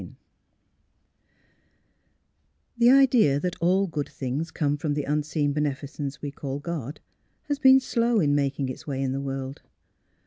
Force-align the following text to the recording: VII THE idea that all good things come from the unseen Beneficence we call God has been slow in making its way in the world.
VII 0.01 0.15
THE 2.79 2.89
idea 2.89 3.39
that 3.39 3.55
all 3.61 3.85
good 3.85 4.09
things 4.09 4.49
come 4.49 4.75
from 4.75 4.95
the 4.95 5.03
unseen 5.03 5.53
Beneficence 5.53 6.23
we 6.23 6.31
call 6.31 6.57
God 6.57 6.99
has 7.43 7.59
been 7.59 7.79
slow 7.79 8.19
in 8.19 8.33
making 8.33 8.67
its 8.67 8.87
way 8.87 8.99
in 8.99 9.11
the 9.11 9.21
world. 9.21 9.61